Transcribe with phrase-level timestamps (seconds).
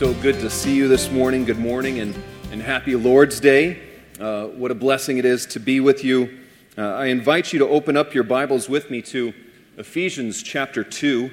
[0.00, 1.44] so good to see you this morning.
[1.44, 2.14] Good morning and,
[2.52, 3.82] and happy Lord's Day.
[4.18, 6.38] Uh, what a blessing it is to be with you.
[6.78, 9.34] Uh, I invite you to open up your Bibles with me to
[9.76, 11.30] Ephesians chapter 2,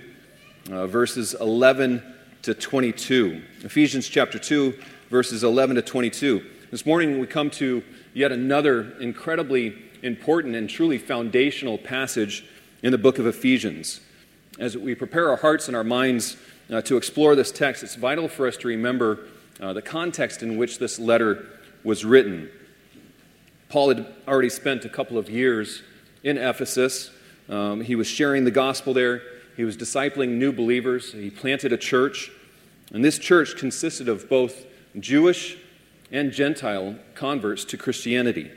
[0.69, 2.03] uh, verses 11
[2.41, 3.41] to 22.
[3.61, 4.77] Ephesians chapter 2,
[5.09, 6.45] verses 11 to 22.
[6.69, 7.81] This morning we come to
[8.13, 12.45] yet another incredibly important and truly foundational passage
[12.83, 14.01] in the book of Ephesians.
[14.59, 16.35] As we prepare our hearts and our minds
[16.69, 19.19] uh, to explore this text, it's vital for us to remember
[19.61, 21.45] uh, the context in which this letter
[21.83, 22.49] was written.
[23.69, 25.81] Paul had already spent a couple of years
[26.23, 27.11] in Ephesus.
[27.49, 29.21] Um, he was sharing the gospel there,
[29.55, 32.31] he was discipling new believers, he planted a church.
[32.93, 34.65] And this church consisted of both
[34.99, 35.57] Jewish
[36.11, 38.51] and Gentile converts to Christianity.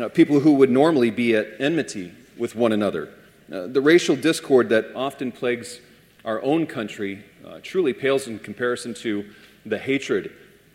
[0.00, 3.08] Uh, people who would normally be at enmity with one another.
[3.52, 5.80] Uh, the racial discord that often plagues
[6.24, 9.28] our own country uh, truly pales in comparison to
[9.66, 10.32] the hatred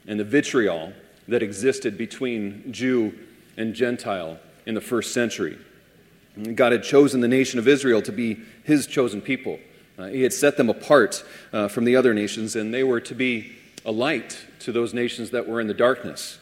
[0.07, 0.93] and the vitriol
[1.27, 3.17] that existed between Jew
[3.57, 5.57] and Gentile in the first century.
[6.55, 9.59] God had chosen the nation of Israel to be his chosen people.
[9.97, 13.15] Uh, he had set them apart uh, from the other nations, and they were to
[13.15, 16.37] be a light to those nations that were in the darkness.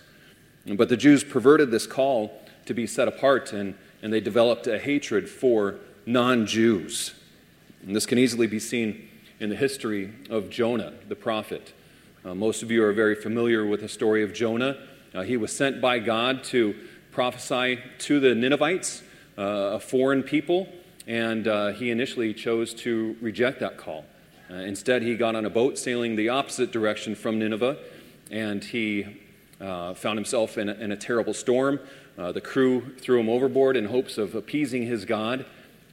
[0.65, 4.79] But the Jews perverted this call to be set apart, and, and they developed a
[4.79, 7.13] hatred for non Jews.
[7.85, 9.07] And this can easily be seen
[9.39, 11.73] in the history of Jonah, the prophet.
[12.23, 14.77] Uh, most of you are very familiar with the story of Jonah.
[15.13, 16.73] Uh, he was sent by God to
[17.11, 19.03] prophesy to the Ninevites,
[19.37, 20.67] uh, a foreign people,
[21.05, 24.03] and uh, he initially chose to reject that call.
[24.49, 27.77] Uh, instead, he got on a boat sailing the opposite direction from Nineveh,
[28.31, 29.05] and he
[29.61, 31.79] uh, found himself in a, in a terrible storm.
[32.17, 35.45] the crew threw him overboard in hopes of appeasing his God.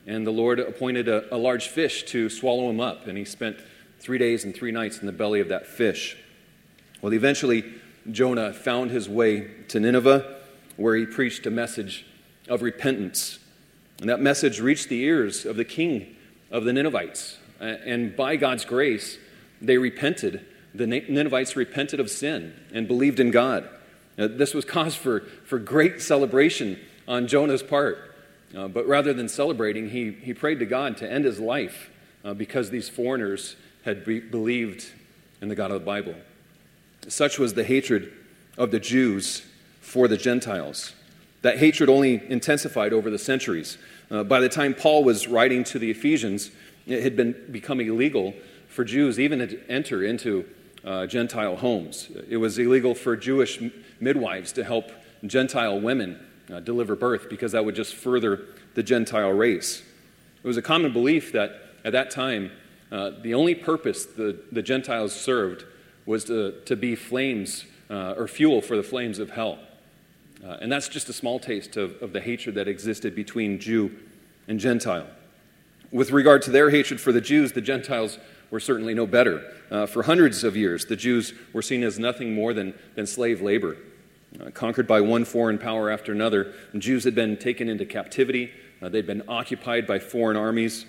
[0.07, 3.59] And the Lord appointed a, a large fish to swallow him up, and he spent
[4.01, 6.17] three days and three nights in the belly of that fish.
[7.01, 7.65] Well, eventually,
[8.11, 10.39] Jonah found his way to Nineveh,
[10.77, 12.05] where he preached a message
[12.49, 13.39] of repentance.
[14.01, 16.17] And that message reached the ears of the king
[16.51, 17.39] of the Ninevites.
[17.61, 19.19] And by God's grace,
[19.61, 20.45] they repented.
[20.75, 23.69] The Ninevites repented of sin and believed in God.
[24.17, 28.12] This was cause for, for great celebration on Jonah's part.
[28.57, 31.91] Uh, but rather than celebrating, he, he prayed to God to end his life
[32.25, 34.93] uh, because these foreigners had be- believed
[35.41, 36.15] in the God of the Bible.
[37.09, 38.13] Such was the hatred
[38.57, 39.45] of the Jews
[39.81, 40.95] for the Gentiles.
[41.43, 43.79] That hatred only intensified over the centuries.
[44.11, 46.51] Uh, by the time Paul was writing to the Ephesians,
[46.87, 48.35] it had been become illegal
[48.69, 50.45] for Jews even to enter into
[50.85, 52.11] uh, Gentile homes.
[52.29, 53.61] It was illegal for Jewish
[54.01, 54.91] midwives to help
[55.27, 56.19] Gentile women
[56.53, 58.43] uh, deliver birth because that would just further
[58.75, 59.83] the Gentile race.
[60.43, 62.51] It was a common belief that at that time,
[62.91, 65.65] uh, the only purpose the, the Gentiles served
[66.05, 69.59] was to, to be flames uh, or fuel for the flames of hell.
[70.45, 73.93] Uh, and that's just a small taste of, of the hatred that existed between Jew
[74.49, 75.07] and Gentile.
[75.93, 78.19] With regard to their hatred for the Jews, the Gentiles
[78.51, 79.43] were certainly no better.
[79.71, 83.41] Uh, for hundreds of years, the Jews were seen as nothing more than, than slave
[83.41, 83.77] labor.
[84.41, 86.55] Uh, conquered by one foreign power after another.
[86.73, 88.51] And Jews had been taken into captivity,
[88.81, 90.87] uh, they'd been occupied by foreign armies.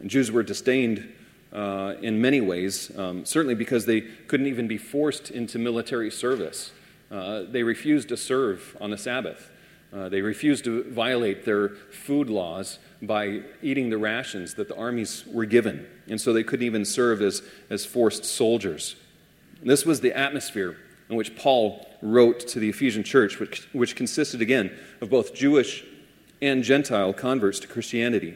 [0.00, 1.12] And Jews were disdained
[1.52, 6.72] uh, in many ways, um, certainly because they couldn't even be forced into military service.
[7.10, 9.50] Uh, they refused to serve on the Sabbath.
[9.92, 15.24] Uh, they refused to violate their food laws by eating the rations that the armies
[15.26, 15.86] were given.
[16.08, 18.96] And so they couldn't even serve as, as forced soldiers.
[19.60, 20.76] And this was the atmosphere
[21.10, 25.84] in which Paul wrote to the Ephesian church, which, which consisted again of both Jewish
[26.40, 28.34] and Gentile converts to Christianity.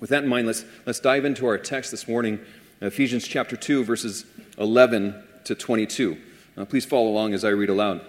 [0.00, 2.40] With that in mind, let's, let's dive into our text this morning,
[2.80, 4.26] Ephesians chapter 2, verses
[4.58, 6.18] 11 to 22.
[6.56, 8.02] Uh, please follow along as I read aloud.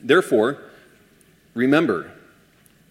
[0.00, 0.58] Therefore,
[1.54, 2.10] remember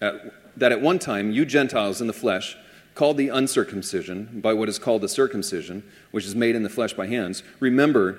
[0.00, 2.56] at, that at one time you Gentiles in the flesh,
[2.94, 6.94] called the uncircumcision by what is called the circumcision, which is made in the flesh
[6.94, 8.18] by hands, remember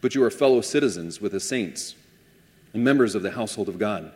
[0.00, 1.94] but you are fellow citizens with the saints
[2.72, 4.12] and members of the household of God,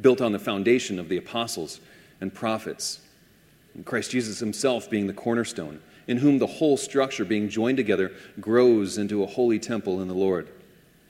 [0.00, 1.80] built on the foundation of the apostles
[2.20, 3.00] and prophets,
[3.74, 8.12] and Christ Jesus himself being the cornerstone, in whom the whole structure, being joined together,
[8.40, 10.48] grows into a holy temple in the Lord.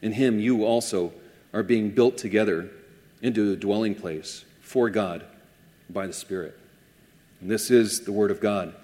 [0.03, 1.13] In him you also
[1.53, 2.71] are being built together
[3.23, 5.25] into a dwelling place for God
[5.89, 6.59] by the Spirit.
[7.41, 8.75] And this is the Word of God.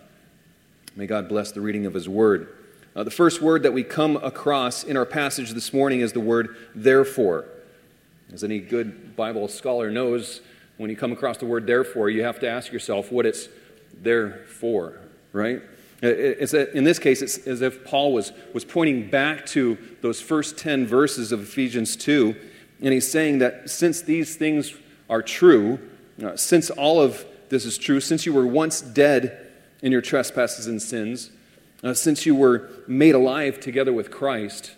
[0.95, 2.49] May God bless the reading of His Word.
[2.95, 6.21] Uh, the first word that we come across in our passage this morning is the
[6.21, 7.47] word therefore.
[8.33, 10.43] As any good Bible scholar knows,
[10.77, 13.49] when you come across the word therefore, you have to ask yourself what it's
[14.03, 14.99] there for,
[15.33, 15.63] right?
[16.03, 20.21] It's a, in this case, it's as if Paul was, was pointing back to those
[20.21, 22.35] first 10 verses of Ephesians 2,
[22.83, 24.75] and he's saying that since these things
[25.09, 25.79] are true,
[26.23, 29.51] uh, since all of this is true, since you were once dead
[29.81, 31.31] in your trespasses and sins,
[31.83, 34.73] uh, since you were made alive together with Christ,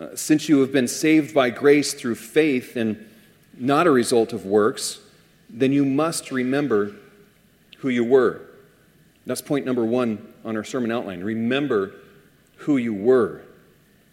[0.00, 3.06] uh, since you have been saved by grace through faith and
[3.56, 5.00] not a result of works,
[5.48, 6.94] then you must remember
[7.78, 8.40] who you were.
[9.26, 11.22] That's point number one on our sermon outline.
[11.22, 11.92] Remember
[12.56, 13.42] who you were.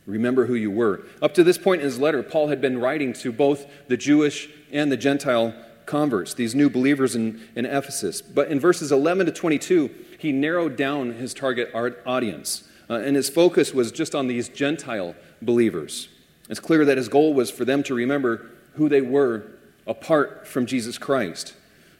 [0.05, 1.03] Remember who you were.
[1.21, 4.49] Up to this point in his letter, Paul had been writing to both the Jewish
[4.71, 5.53] and the Gentile
[5.87, 8.21] converts, these new believers in, in Ephesus.
[8.21, 9.89] But in verses 11 to 22,
[10.19, 15.15] he narrowed down his target audience, uh, and his focus was just on these Gentile
[15.41, 16.09] believers.
[16.49, 19.47] It's clear that his goal was for them to remember who they were
[19.87, 21.55] apart from Jesus Christ.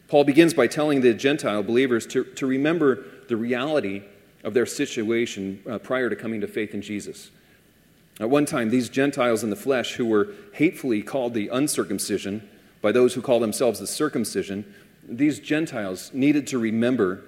[0.06, 4.04] Paul begins by telling the Gentile believers to, to remember the reality
[4.44, 7.30] of their situation uh, prior to coming to faith in Jesus.
[8.20, 12.48] At one time, these Gentiles in the flesh, who were hatefully called the uncircumcision
[12.80, 14.64] by those who call themselves the circumcision,
[15.08, 17.22] these Gentiles needed to remember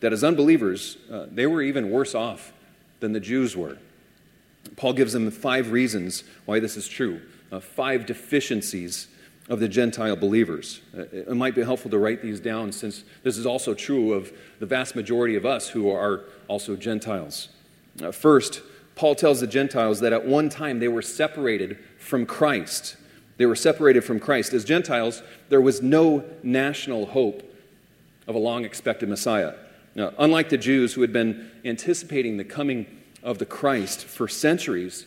[0.00, 2.52] that as unbelievers, uh, they were even worse off
[3.00, 3.78] than the Jews were.
[4.76, 7.20] Paul gives them five reasons why this is true,
[7.52, 9.08] uh, five deficiencies
[9.48, 10.80] of the Gentile believers.
[10.96, 14.32] Uh, it might be helpful to write these down since this is also true of
[14.58, 17.48] the vast majority of us who are also Gentiles.
[18.02, 18.62] Uh, first,
[18.96, 22.96] Paul tells the Gentiles that at one time they were separated from Christ.
[23.36, 24.52] They were separated from Christ.
[24.52, 27.42] As Gentiles, there was no national hope
[28.26, 29.54] of a long expected Messiah.
[29.94, 32.86] Now, unlike the Jews who had been anticipating the coming
[33.22, 35.06] of the Christ for centuries,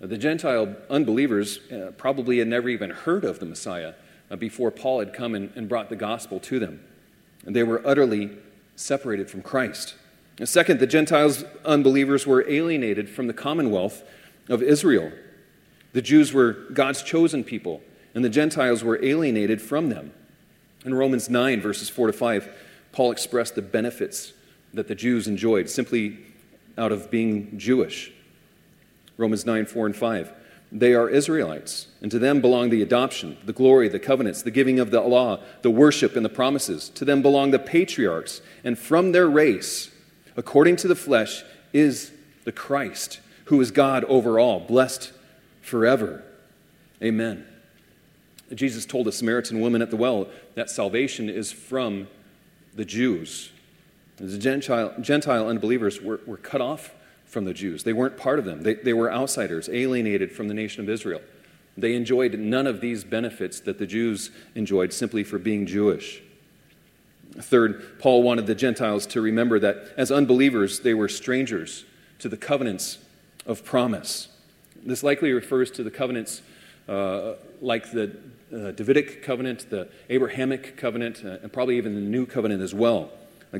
[0.00, 3.94] the Gentile unbelievers uh, probably had never even heard of the Messiah
[4.30, 6.82] uh, before Paul had come and, brought the gospel to them.
[7.46, 8.30] And they were utterly
[8.74, 9.94] separated from Christ.
[10.38, 14.02] And second, the Gentiles unbelievers were alienated from the commonwealth
[14.48, 15.12] of Israel.
[15.92, 17.82] The Jews were God's chosen people,
[18.14, 20.12] and the Gentiles were alienated from them.
[20.84, 22.48] In Romans 9, verses 4 to 5,
[22.92, 24.32] Paul expressed the benefits
[24.74, 26.18] that the Jews enjoyed simply
[26.78, 28.12] out of being Jewish.
[29.16, 30.32] Romans 9, 4 and 5.
[30.72, 34.80] They are Israelites, and to them belong the adoption, the glory, the covenants, the giving
[34.80, 36.88] of the law, the worship, and the promises.
[36.90, 39.90] To them belong the patriarchs, and from their race,
[40.34, 42.12] according to the flesh, is
[42.44, 45.12] the Christ, who is God over all, blessed
[45.62, 46.22] forever.
[47.02, 47.46] Amen.
[48.54, 52.08] Jesus told the Samaritan woman at the well that salvation is from
[52.74, 53.50] the Jews.
[54.16, 56.92] The Gentile, Gentile unbelievers were, were cut off
[57.24, 57.82] from the Jews.
[57.82, 61.22] They weren't part of them, they, they were outsiders, alienated from the nation of Israel.
[61.76, 66.22] They enjoyed none of these benefits that the Jews enjoyed simply for being Jewish.
[67.40, 71.86] Third, Paul wanted the Gentiles to remember that as unbelievers, they were strangers
[72.18, 72.98] to the covenants
[73.46, 74.28] of promise.
[74.84, 76.42] This likely refers to the covenants
[76.88, 78.16] uh, like the
[78.52, 83.10] uh, Davidic covenant, the Abrahamic covenant, uh, and probably even the new covenant as well.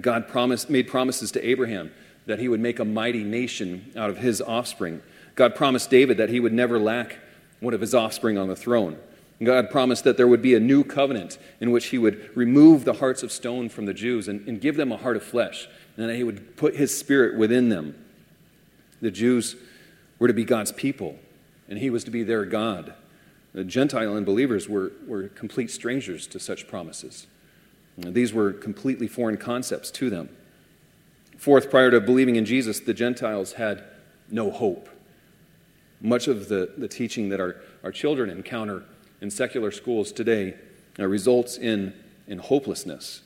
[0.00, 1.92] God promised, made promises to Abraham
[2.26, 5.02] that he would make a mighty nation out of his offspring.
[5.34, 7.18] God promised David that he would never lack
[7.60, 8.98] one of his offspring on the throne.
[9.42, 12.92] God promised that there would be a new covenant in which he would remove the
[12.94, 16.08] hearts of stone from the Jews and, and give them a heart of flesh, and
[16.08, 17.94] that he would put his spirit within them.
[19.00, 19.56] The Jews
[20.22, 21.18] were to be God's people,
[21.68, 22.94] and he was to be their God.
[23.54, 27.26] The Gentile unbelievers were, were complete strangers to such promises.
[27.98, 30.28] These were completely foreign concepts to them.
[31.36, 33.82] Fourth, prior to believing in Jesus, the Gentiles had
[34.30, 34.88] no hope.
[36.00, 38.84] Much of the, the teaching that our, our children encounter
[39.20, 40.54] in secular schools today
[41.00, 41.94] uh, results in,
[42.28, 43.22] in hopelessness.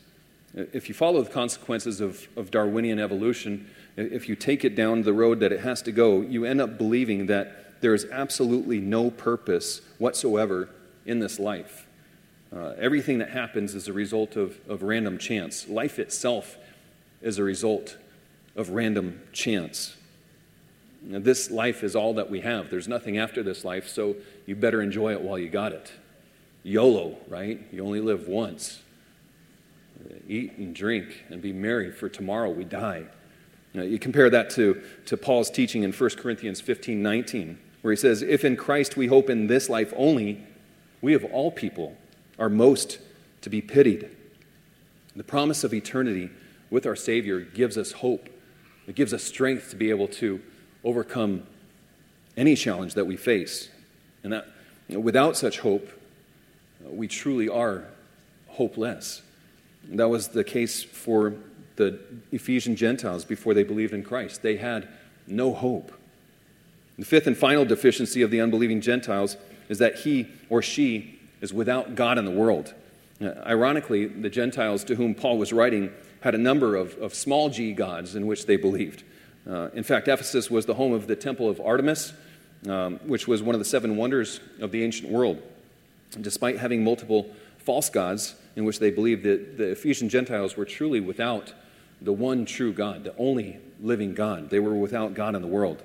[0.54, 5.12] If you follow the consequences of, of Darwinian evolution, if you take it down the
[5.12, 9.10] road that it has to go, you end up believing that there is absolutely no
[9.10, 10.68] purpose whatsoever
[11.04, 11.86] in this life.
[12.54, 15.68] Uh, everything that happens is a result of, of random chance.
[15.68, 16.56] Life itself
[17.22, 17.96] is a result
[18.54, 19.96] of random chance.
[21.02, 22.70] Now, this life is all that we have.
[22.70, 25.92] There's nothing after this life, so you better enjoy it while you got it.
[26.62, 27.60] YOLO, right?
[27.72, 28.80] You only live once.
[30.28, 33.04] Eat and drink and be merry, for tomorrow we die.
[33.76, 37.96] Now, you compare that to, to Paul's teaching in 1 Corinthians 15 19, where he
[37.96, 40.42] says, If in Christ we hope in this life only,
[41.02, 41.94] we of all people
[42.38, 42.98] are most
[43.42, 44.08] to be pitied.
[45.14, 46.30] The promise of eternity
[46.70, 48.30] with our Savior gives us hope.
[48.86, 50.40] It gives us strength to be able to
[50.82, 51.42] overcome
[52.34, 53.68] any challenge that we face.
[54.24, 54.46] And that
[54.88, 55.86] without such hope,
[56.82, 57.84] uh, we truly are
[58.48, 59.20] hopeless.
[59.90, 61.34] That was the case for
[61.76, 61.98] the
[62.32, 64.42] Ephesian Gentiles before they believed in Christ.
[64.42, 64.88] They had
[65.26, 65.92] no hope.
[66.98, 69.36] The fifth and final deficiency of the unbelieving Gentiles
[69.68, 72.74] is that he or she is without God in the world.
[73.20, 77.48] Uh, ironically, the Gentiles to whom Paul was writing had a number of, of small
[77.50, 79.04] g gods in which they believed.
[79.48, 82.12] Uh, in fact, Ephesus was the home of the temple of Artemis,
[82.68, 85.40] um, which was one of the seven wonders of the ancient world.
[86.20, 87.28] Despite having multiple
[87.58, 91.52] false gods in which they believed that the Ephesian Gentiles were truly without
[92.00, 94.50] the one true God, the only living God.
[94.50, 95.82] They were without God in the world.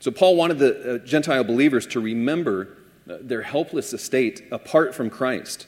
[0.00, 2.76] So Paul wanted the uh, Gentile believers to remember
[3.08, 5.66] uh, their helpless estate apart from Christ.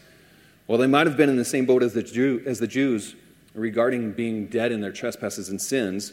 [0.66, 3.14] While they might have been in the same boat as the, Jew, as the Jews
[3.54, 6.12] regarding being dead in their trespasses and sins,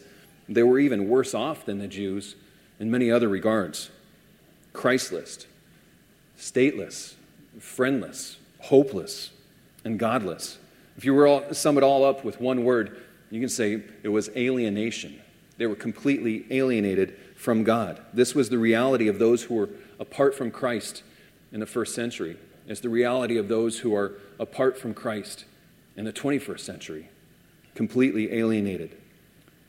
[0.49, 2.35] they were even worse off than the Jews
[2.79, 3.89] in many other regards.
[4.73, 5.45] Christless,
[6.37, 7.13] stateless,
[7.59, 9.31] friendless, hopeless,
[9.83, 10.57] and godless.
[10.97, 12.97] If you were all, sum it all up with one word,
[13.29, 15.19] you can say it was alienation.
[15.57, 18.01] They were completely alienated from God.
[18.13, 19.69] This was the reality of those who were
[19.99, 21.03] apart from Christ
[21.51, 22.37] in the first century.
[22.67, 25.45] It's the reality of those who are apart from Christ
[25.95, 27.09] in the 21st century,
[27.75, 28.95] completely alienated.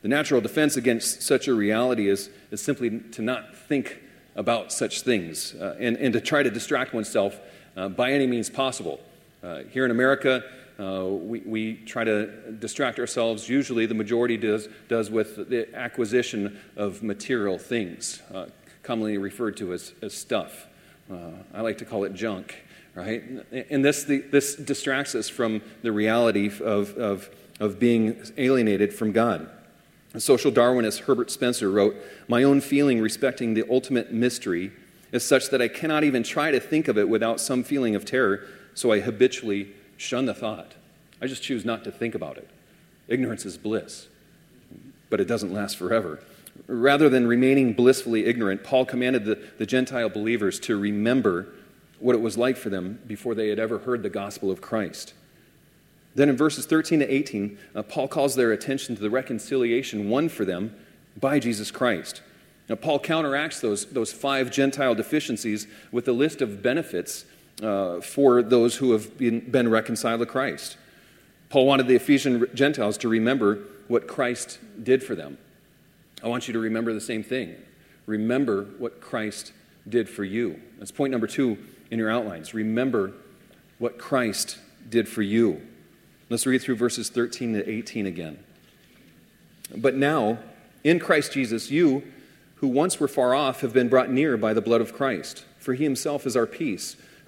[0.02, 4.00] The natural defense against such a reality is, is simply to not think
[4.36, 7.38] about such things uh, and, and to try to distract oneself
[7.76, 9.00] uh, by any means possible.
[9.42, 10.44] Uh, here in America,
[10.80, 16.58] uh, we, we try to distract ourselves, usually the majority does, does with the acquisition
[16.76, 18.46] of material things, uh,
[18.82, 20.66] commonly referred to as, as stuff.
[21.12, 23.22] Uh, I like to call it junk, right?
[23.68, 29.12] And this, the, this distracts us from the reality of, of, of being alienated from
[29.12, 29.50] God.
[30.14, 31.94] A social Darwinist Herbert Spencer wrote
[32.26, 34.72] My own feeling respecting the ultimate mystery
[35.12, 38.04] is such that I cannot even try to think of it without some feeling of
[38.04, 40.74] terror, so I habitually shun the thought.
[41.20, 42.48] I just choose not to think about it.
[43.06, 44.08] Ignorance is bliss,
[45.10, 46.20] but it doesn't last forever.
[46.66, 51.48] Rather than remaining blissfully ignorant, Paul commanded the, the Gentile believers to remember
[51.98, 55.12] what it was like for them before they had ever heard the gospel of Christ.
[56.14, 60.30] Then in verses 13 to 18, uh, Paul calls their attention to the reconciliation won
[60.30, 60.74] for them
[61.18, 62.22] by Jesus Christ.
[62.70, 67.26] Now, Paul counteracts those, those five Gentile deficiencies with a list of benefits
[67.62, 70.76] uh, for those who have been, been reconciled to Christ.
[71.48, 75.36] Paul wanted the Ephesian Gentiles to remember what Christ did for them.
[76.22, 77.56] I want you to remember the same thing.
[78.06, 79.52] Remember what Christ
[79.88, 80.60] did for you.
[80.78, 81.58] That's point number two
[81.90, 82.54] in your outlines.
[82.54, 83.12] Remember
[83.78, 85.60] what Christ did for you.
[86.28, 88.38] Let's read through verses 13 to 18 again.
[89.76, 90.38] But now,
[90.84, 92.04] in Christ Jesus, you
[92.56, 95.74] who once were far off have been brought near by the blood of Christ, for
[95.74, 96.96] he himself is our peace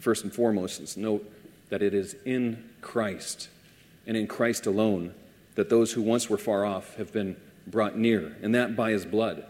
[0.00, 1.30] First and foremost, let's note
[1.70, 3.48] that it is in Christ
[4.06, 5.14] and in Christ alone
[5.54, 9.04] that those who once were far off have been brought near, and that by his
[9.04, 9.44] blood.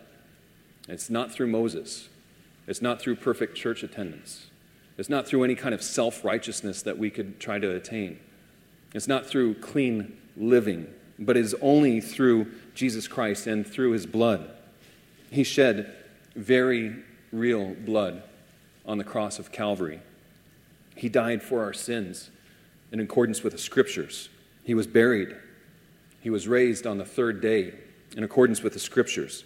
[0.88, 2.09] It's not through Moses,
[2.66, 4.47] it's not through perfect church attendance,
[4.97, 8.18] it's not through any kind of self righteousness that we could try to attain,
[8.95, 10.87] it's not through clean living,
[11.18, 14.50] but is only through Jesus Christ and through his blood.
[15.30, 15.95] He shed
[16.35, 16.97] very
[17.33, 18.23] real blood
[18.87, 20.00] on the cross of Calvary.
[20.99, 22.31] He died for our sins
[22.90, 24.28] in accordance with the scriptures.
[24.64, 25.37] He was buried.
[26.21, 27.73] He was raised on the third day
[28.17, 29.45] in accordance with the scriptures.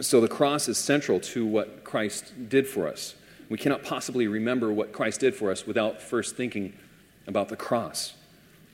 [0.00, 3.16] So the cross is central to what Christ did for us.
[3.48, 6.74] We cannot possibly remember what Christ did for us without first thinking
[7.26, 8.14] about the cross.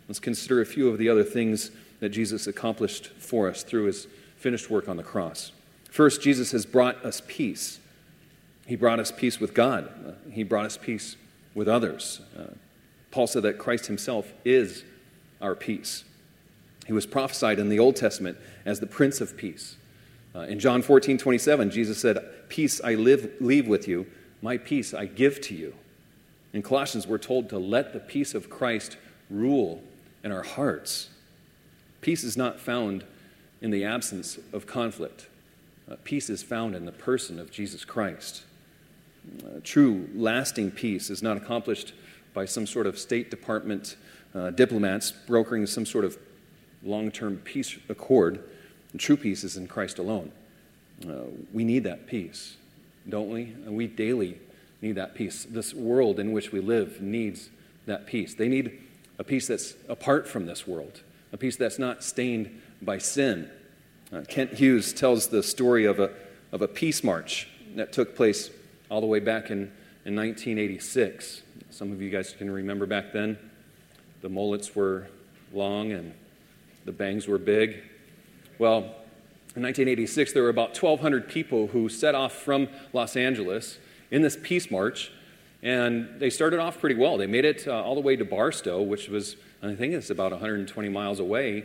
[0.09, 4.07] Let's consider a few of the other things that Jesus accomplished for us through his
[4.37, 5.53] finished work on the cross.
[5.91, 7.81] First, Jesus has brought us peace.
[8.69, 11.17] He brought us peace with God, uh, He brought us peace
[11.55, 12.21] with others.
[12.39, 12.49] Uh,
[13.11, 14.85] Paul said that Christ Himself is
[15.41, 16.05] our peace.
[16.87, 19.77] He was prophesied in the Old Testament as the Prince of Peace.
[20.35, 22.19] Uh, in John 14, 27, Jesus said,
[22.51, 24.07] Peace I live, leave with you,
[24.43, 25.75] my peace I give to you.
[26.53, 28.99] In Colossians, we're told to let the peace of Christ
[29.31, 29.83] rule
[30.23, 31.09] in our hearts.
[32.03, 33.05] Peace is not found
[33.63, 35.27] in the absence of conflict.
[35.91, 38.45] Uh, peace is found in the person of Jesus Christ.
[39.63, 41.93] True, lasting peace is not accomplished
[42.35, 43.97] by some sort of State Department
[44.35, 46.19] uh, diplomats brokering some sort of
[46.83, 48.43] long term peace accord.
[48.93, 50.33] And true peace is in Christ alone.
[51.07, 52.57] Uh, we need that peace,
[53.09, 53.43] don't we?
[53.43, 54.39] And we daily
[54.81, 55.47] need that peace.
[55.49, 57.51] This world in which we live needs
[57.87, 58.35] that peace.
[58.35, 58.81] They need
[59.19, 63.51] a peace that's apart from this world, a peace that's not stained by sin.
[64.13, 66.11] Uh, Kent Hughes tells the story of a,
[66.53, 68.51] of a peace march that took place
[68.90, 69.73] all the way back in,
[70.04, 71.42] in 1986.
[71.71, 73.38] Some of you guys can remember back then.
[74.23, 75.09] The mullets were
[75.52, 76.12] long and
[76.85, 77.83] the bangs were big.
[78.59, 78.78] Well,
[79.54, 83.78] in 1986, there were about 1,200 people who set off from Los Angeles
[84.11, 85.11] in this peace march,
[85.62, 87.16] and they started off pretty well.
[87.16, 90.33] They made it uh, all the way to Barstow, which was, I think it's about
[90.33, 91.64] 120 miles away.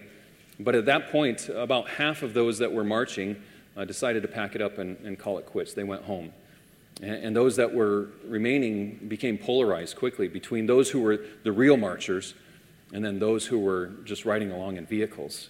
[0.59, 3.41] But at that point, about half of those that were marching
[3.75, 5.73] uh, decided to pack it up and, and call it quits.
[5.73, 6.31] They went home.
[7.01, 12.33] And, those that were remaining became polarized quickly between those who were the real marchers
[12.93, 15.49] and then those who were just riding along in vehicles.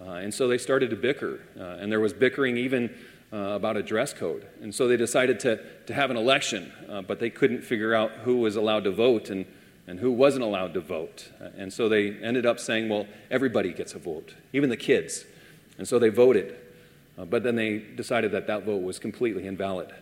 [0.00, 1.40] Uh, and so they started to bicker.
[1.58, 2.94] Uh, and there was bickering even
[3.32, 4.46] uh, about a dress code.
[4.62, 8.12] And so they decided to, to have an election, uh, but they couldn't figure out
[8.22, 9.44] who was allowed to vote and,
[9.88, 11.30] and who wasn't allowed to vote.
[11.40, 15.24] Uh, and so they ended up saying, well, everybody gets a vote, even the kids.
[15.78, 16.56] And so they voted.
[17.18, 19.92] Uh, but then they decided that that vote was completely invalid.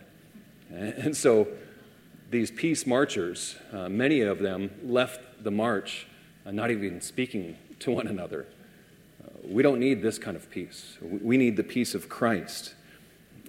[0.73, 1.47] And so
[2.29, 6.07] these peace marchers, uh, many of them left the march
[6.45, 8.45] uh, not even speaking to one another.
[9.23, 10.97] Uh, we don't need this kind of peace.
[11.01, 12.73] We need the peace of Christ.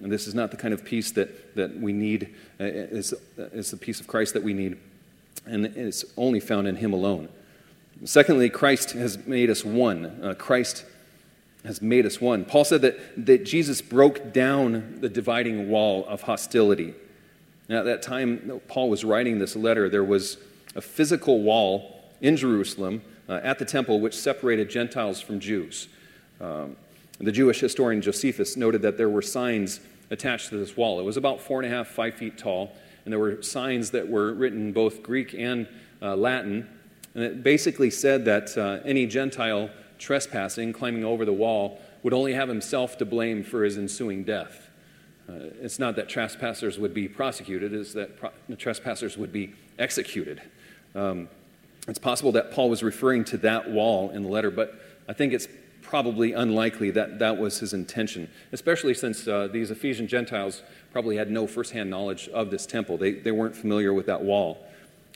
[0.01, 3.71] And this is not the kind of peace that, that we need, uh, it's, it's
[3.71, 4.77] the peace of Christ that we need,
[5.45, 7.29] and it's only found in Him alone.
[8.03, 10.05] Secondly, Christ has made us one.
[10.21, 10.85] Uh, Christ
[11.63, 12.43] has made us one.
[12.45, 16.93] Paul said that, that Jesus broke down the dividing wall of hostility.
[17.67, 20.37] Now, at that time, Paul was writing this letter, there was
[20.75, 25.87] a physical wall in Jerusalem uh, at the temple which separated Gentiles from Jews.
[26.39, 26.75] Um,
[27.19, 29.79] the Jewish historian Josephus noted that there were signs
[30.11, 30.99] attached to this wall.
[30.99, 32.71] It was about four and a half, five feet tall,
[33.03, 35.67] and there were signs that were written both Greek and
[36.01, 36.67] uh, Latin.
[37.13, 42.33] And it basically said that uh, any Gentile trespassing, climbing over the wall, would only
[42.33, 44.64] have himself to blame for his ensuing death.
[45.27, 50.41] Uh, it's not that trespassers would be prosecuted, it's that pro- trespassers would be executed.
[50.93, 51.27] Um,
[51.87, 55.33] it's possible that Paul was referring to that wall in the letter, but I think
[55.33, 55.47] it's
[55.81, 61.29] probably unlikely that that was his intention, especially since uh, these Ephesian Gentiles probably had
[61.29, 62.97] no firsthand knowledge of this temple.
[62.97, 64.65] They, they weren't familiar with that wall.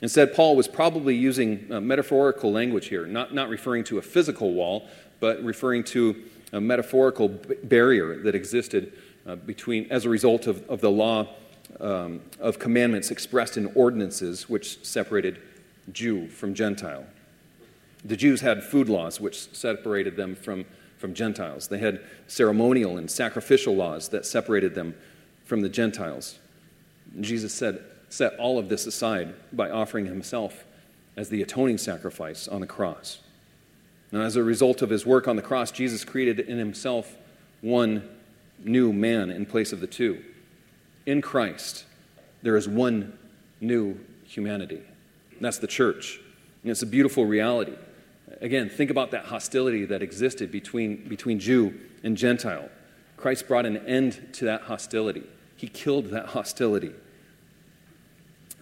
[0.01, 4.53] Instead, Paul was probably using uh, metaphorical language here, not, not referring to a physical
[4.53, 4.87] wall,
[5.19, 8.93] but referring to a metaphorical b- barrier that existed
[9.29, 11.27] uh, between, as a result of, of the law
[11.79, 15.39] um, of commandments expressed in ordinances which separated
[15.91, 17.05] Jew from Gentile.
[18.03, 20.65] The Jews had food laws which separated them from,
[20.97, 21.67] from Gentiles.
[21.67, 24.95] They had ceremonial and sacrificial laws that separated them
[25.45, 26.39] from the Gentiles.
[27.21, 30.63] Jesus said, set all of this aside by offering himself
[31.15, 33.19] as the atoning sacrifice on the cross.
[34.11, 37.15] Now, as a result of his work on the cross, Jesus created in himself
[37.61, 38.09] one
[38.63, 40.23] new man in place of the two.
[41.05, 41.85] In Christ,
[42.41, 43.17] there is one
[43.61, 44.81] new humanity.
[45.41, 46.19] That's the church.
[46.63, 47.73] And it's a beautiful reality.
[48.41, 52.69] Again, think about that hostility that existed between, between Jew and Gentile.
[53.17, 55.23] Christ brought an end to that hostility,
[55.55, 56.91] He killed that hostility.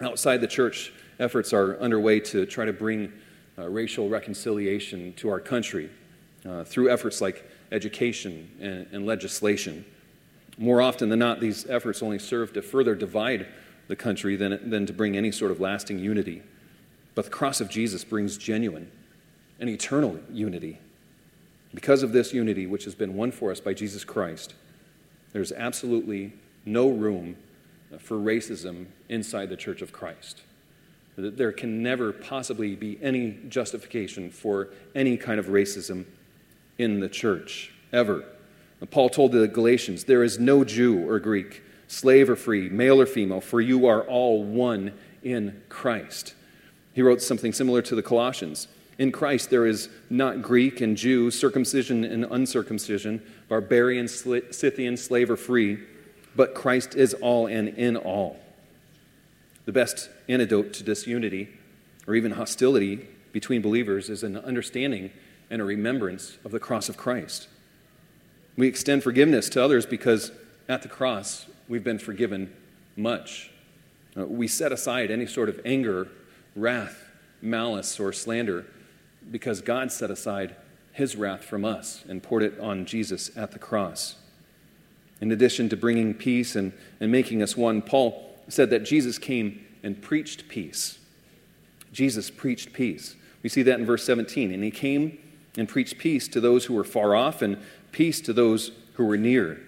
[0.00, 3.12] Outside the church, efforts are underway to try to bring
[3.58, 5.90] uh, racial reconciliation to our country
[6.48, 9.84] uh, through efforts like education, and, and legislation.
[10.56, 13.46] More often than not, these efforts only serve to further divide
[13.86, 16.42] the country than, than to bring any sort of lasting unity.
[17.14, 18.90] But the cross of Jesus brings genuine
[19.60, 20.78] and eternal unity.
[21.74, 24.54] Because of this unity, which has been won for us by Jesus Christ,
[25.32, 26.32] there's absolutely
[26.64, 27.36] no room
[27.98, 30.42] for racism inside the Church of Christ.
[31.16, 36.04] There can never possibly be any justification for any kind of racism
[36.78, 38.24] in the church, ever.
[38.90, 43.06] Paul told the Galatians, There is no Jew or Greek, slave or free, male or
[43.06, 46.34] female, for you are all one in Christ.
[46.94, 48.68] He wrote something similar to the Colossians.
[48.98, 55.36] In Christ, there is not Greek and Jew, circumcision and uncircumcision, barbarian, Scythian, slave or
[55.36, 55.78] free,
[56.34, 58.40] but Christ is all and in all.
[59.66, 61.48] The best antidote to disunity
[62.06, 65.10] or even hostility between believers is an understanding
[65.50, 67.48] and a remembrance of the cross of Christ.
[68.56, 70.32] We extend forgiveness to others because
[70.68, 72.52] at the cross we've been forgiven
[72.96, 73.50] much.
[74.16, 76.08] Uh, we set aside any sort of anger,
[76.56, 77.08] wrath,
[77.40, 78.66] malice, or slander
[79.30, 80.56] because God set aside
[80.92, 84.16] his wrath from us and poured it on Jesus at the cross.
[85.20, 89.64] In addition to bringing peace and, and making us one, Paul said that Jesus came
[89.82, 90.98] and preached peace.
[91.92, 93.14] Jesus preached peace.
[93.42, 94.52] We see that in verse 17.
[94.52, 95.18] And he came
[95.58, 97.58] and preached peace to those who were far off and
[97.92, 99.60] peace to those who were near.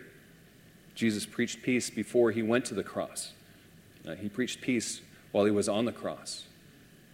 [0.94, 3.32] Jesus preached peace before he went to the cross.
[4.06, 5.00] Uh, he preached peace
[5.32, 6.44] while he was on the cross.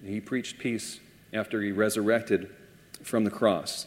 [0.04, 1.00] He preached peace
[1.32, 2.54] after he resurrected
[3.02, 3.86] from the cross.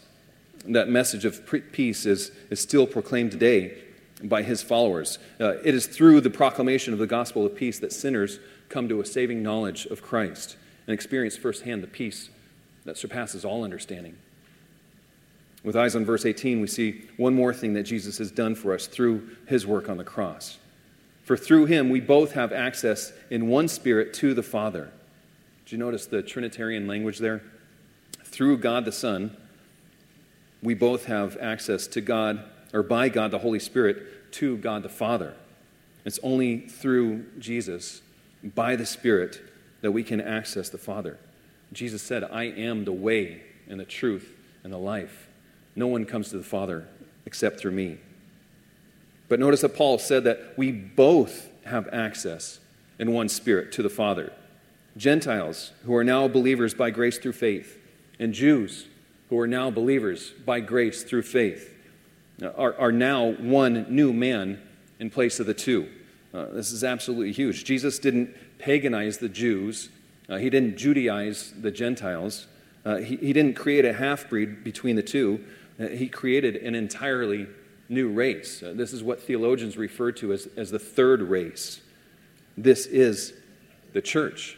[0.65, 3.77] That message of peace is, is still proclaimed today
[4.23, 5.19] by his followers.
[5.39, 8.99] Uh, it is through the proclamation of the gospel of peace that sinners come to
[8.99, 12.29] a saving knowledge of Christ and experience firsthand the peace
[12.85, 14.17] that surpasses all understanding.
[15.63, 18.73] With eyes on verse 18, we see one more thing that Jesus has done for
[18.73, 20.57] us through his work on the cross.
[21.23, 24.89] For through him, we both have access in one spirit to the Father.
[25.65, 27.43] Did you notice the Trinitarian language there?
[28.23, 29.35] Through God the Son,
[30.63, 32.43] we both have access to God,
[32.73, 35.35] or by God the Holy Spirit, to God the Father.
[36.05, 38.01] It's only through Jesus,
[38.43, 39.41] by the Spirit,
[39.81, 41.19] that we can access the Father.
[41.73, 45.28] Jesus said, I am the way and the truth and the life.
[45.79, 46.89] No one comes to the Father
[47.25, 47.99] except through me.
[49.29, 52.59] But notice that Paul said that we both have access
[52.99, 54.33] in one spirit to the Father.
[54.97, 57.77] Gentiles who are now believers by grace through faith,
[58.19, 58.87] and Jews
[59.29, 61.73] who are now believers by grace through faith,
[62.57, 64.61] are, are now one new man
[64.99, 65.87] in place of the two.
[66.33, 67.63] Uh, this is absolutely huge.
[67.63, 69.87] Jesus didn't paganize the Jews,
[70.27, 72.47] uh, he didn't Judaize the Gentiles,
[72.83, 75.45] uh, he, he didn't create a half breed between the two.
[75.79, 77.47] Uh, he created an entirely
[77.87, 78.61] new race.
[78.61, 81.81] Uh, this is what theologians refer to as, as the third race.
[82.57, 83.33] This is
[83.93, 84.57] the church.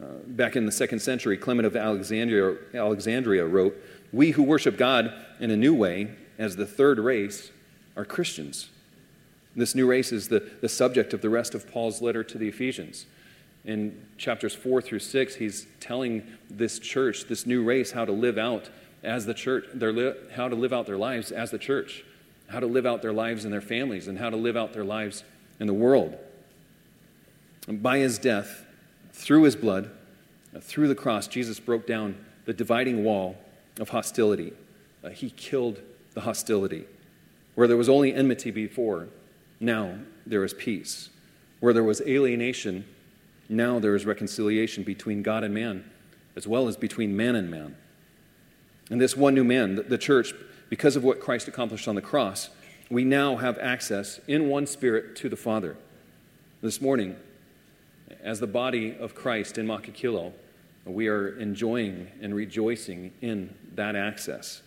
[0.00, 3.76] Uh, back in the second century, Clement of Alexandria, Alexandria wrote,
[4.12, 7.50] We who worship God in a new way, as the third race,
[7.96, 8.70] are Christians.
[9.54, 12.48] This new race is the, the subject of the rest of Paul's letter to the
[12.48, 13.06] Ephesians.
[13.64, 18.38] In chapters 4 through 6, he's telling this church, this new race, how to live
[18.38, 18.70] out
[19.02, 22.04] as the church, their li- how to live out their lives as the church,
[22.48, 24.84] how to live out their lives in their families, and how to live out their
[24.84, 25.24] lives
[25.58, 26.16] in the world.
[27.66, 28.64] And by his death,
[29.12, 29.90] through his blood,
[30.54, 33.36] uh, through the cross, Jesus broke down the dividing wall
[33.78, 34.52] of hostility.
[35.02, 35.80] Uh, he killed
[36.14, 36.84] the hostility.
[37.54, 39.08] Where there was only enmity before,
[39.60, 41.10] now there is peace.
[41.60, 42.84] Where there was alienation,
[43.48, 45.88] now there is reconciliation between God and man,
[46.34, 47.76] as well as between man and man.
[48.90, 50.34] And this one new man, the church,
[50.68, 52.50] because of what Christ accomplished on the cross,
[52.90, 55.76] we now have access in one spirit to the Father.
[56.60, 57.16] This morning,
[58.22, 60.32] as the body of Christ in Makakilo,
[60.84, 64.62] we are enjoying and rejoicing in that access.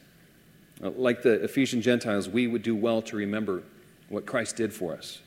[0.83, 3.63] Uh, like the Ephesian Gentiles, we would do well to remember
[4.09, 5.21] what Christ did for us.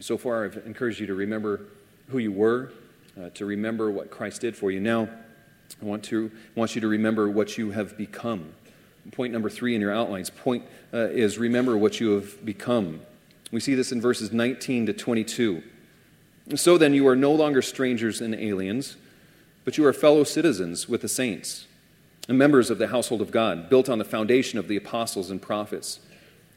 [0.00, 1.60] So far, I've encouraged you to remember
[2.08, 2.72] who you were,
[3.20, 4.80] uh, to remember what Christ did for you.
[4.80, 5.08] Now,
[5.80, 8.52] I want, to, want you to remember what you have become.
[9.12, 10.30] Point number three in your outlines.
[10.30, 13.00] Point uh, is remember what you have become.
[13.52, 15.62] We see this in verses 19 to 22.
[16.54, 18.96] So then, you are no longer strangers and aliens,
[19.64, 21.66] but you are fellow citizens with the saints
[22.28, 25.40] and members of the household of God, built on the foundation of the apostles and
[25.40, 26.00] prophets,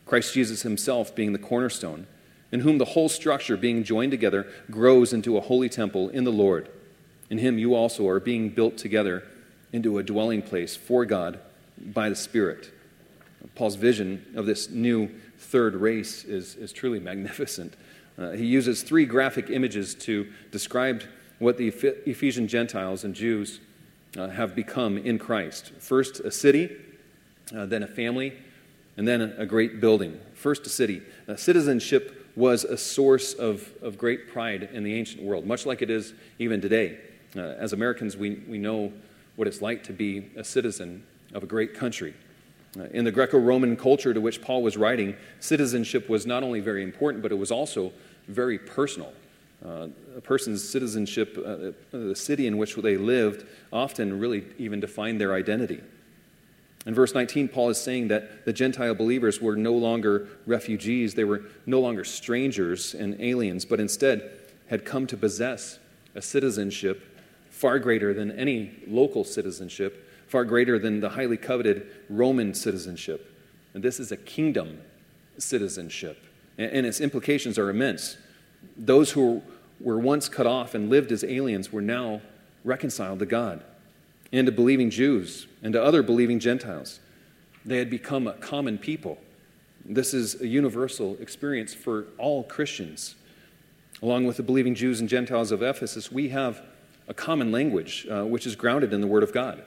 [0.05, 2.07] Christ Jesus himself being the cornerstone,
[2.51, 6.31] in whom the whole structure, being joined together, grows into a holy temple in the
[6.31, 6.69] Lord.
[7.29, 9.23] In him you also are being built together
[9.71, 11.39] into a dwelling place for God
[11.77, 12.71] by the Spirit.
[13.55, 17.75] Paul's vision of this new third race is, is truly magnificent.
[18.17, 21.03] Uh, he uses three graphic images to describe
[21.39, 21.69] what the
[22.05, 23.59] Ephesian Gentiles and Jews
[24.17, 25.71] uh, have become in Christ.
[25.79, 26.75] First, a city,
[27.55, 28.33] uh, then a family,
[28.97, 30.19] and then a great building.
[30.33, 31.01] First, a city.
[31.27, 35.81] Uh, citizenship was a source of, of great pride in the ancient world, much like
[35.81, 36.97] it is even today.
[37.35, 38.91] Uh, as Americans, we, we know
[39.35, 42.13] what it's like to be a citizen of a great country.
[42.77, 46.59] Uh, in the Greco Roman culture to which Paul was writing, citizenship was not only
[46.59, 47.91] very important, but it was also
[48.27, 49.13] very personal.
[49.65, 55.19] Uh, a person's citizenship, uh, the city in which they lived, often really even defined
[55.19, 55.81] their identity.
[56.85, 61.25] In verse 19, Paul is saying that the Gentile believers were no longer refugees, they
[61.25, 64.31] were no longer strangers and aliens, but instead
[64.69, 65.77] had come to possess
[66.15, 67.18] a citizenship
[67.59, 73.35] far greater than any local citizenship, far greater than the highly coveted Roman citizenship.
[73.73, 74.79] And this is a kingdom
[75.37, 76.23] citizenship,
[76.57, 78.15] and its implications are immense.
[78.77, 79.41] Those who
[79.81, 82.21] were once cut off and lived as aliens were now
[82.63, 83.61] reconciled to God
[84.31, 87.01] and to believing Jews and to other believing Gentiles.
[87.65, 89.17] They had become a common people.
[89.83, 93.15] This is a universal experience for all Christians.
[94.01, 96.61] Along with the believing Jews and Gentiles of Ephesus, we have
[97.09, 99.63] a common language uh, which is grounded in the Word of God.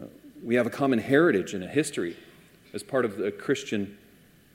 [0.00, 0.04] Uh,
[0.44, 2.16] we have a common heritage and a history
[2.72, 3.98] as part of the Christian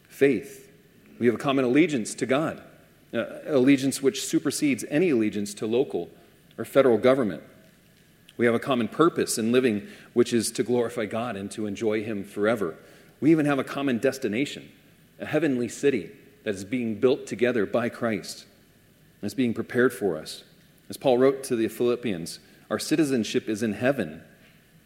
[0.08, 0.72] faith.
[1.20, 2.62] We have a common allegiance to God,
[3.14, 6.10] uh, allegiance which supersedes any allegiance to local
[6.58, 7.44] or federal government.
[8.38, 12.04] We have a common purpose in living, which is to glorify God and to enjoy
[12.04, 12.76] Him forever.
[13.20, 14.72] We even have a common destination,
[15.20, 16.12] a heavenly city
[16.44, 18.46] that is being built together by Christ
[19.24, 20.44] is being prepared for us.
[20.90, 24.22] As Paul wrote to the Philippians, our citizenship is in heaven,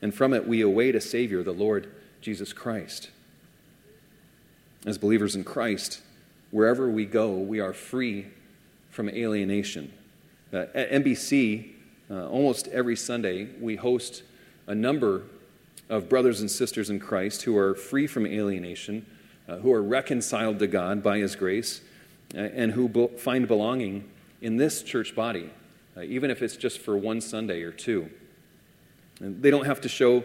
[0.01, 3.09] and from it we await a Savior, the Lord Jesus Christ.
[4.85, 6.01] As believers in Christ,
[6.51, 8.27] wherever we go, we are free
[8.89, 9.91] from alienation.
[10.53, 11.71] Uh, at NBC,
[12.09, 14.23] uh, almost every Sunday, we host
[14.65, 15.23] a number
[15.89, 19.05] of brothers and sisters in Christ who are free from alienation,
[19.47, 21.81] uh, who are reconciled to God by His grace,
[22.35, 24.09] uh, and who be- find belonging
[24.41, 25.49] in this church body,
[25.97, 28.09] uh, even if it's just for one Sunday or two.
[29.19, 30.23] And they don't have to show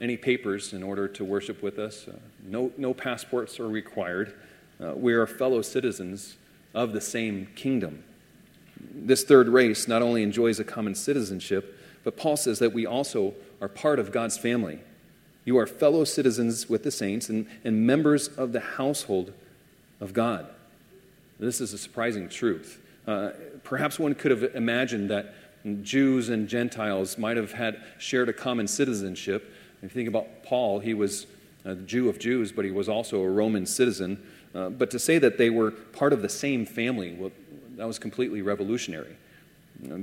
[0.00, 2.12] any papers in order to worship with us, uh,
[2.44, 4.34] no, no passports are required.
[4.80, 6.36] Uh, we are fellow citizens
[6.74, 8.04] of the same kingdom
[8.94, 13.34] this third race not only enjoys a common citizenship, but Paul says that we also
[13.60, 14.80] are part of God's family.
[15.44, 19.32] You are fellow citizens with the saints and, and members of the household
[20.00, 20.46] of God.
[21.38, 22.80] This is a surprising truth.
[23.06, 23.30] Uh,
[23.62, 25.34] perhaps one could have imagined that
[25.82, 29.52] Jews and Gentiles might have had shared a common citizenship.
[29.78, 31.26] If you think about Paul, he was
[31.64, 34.22] a Jew of Jews, but he was also a Roman citizen.
[34.54, 37.32] Uh, but to say that they were part of the same family, well,
[37.76, 39.16] that was completely revolutionary.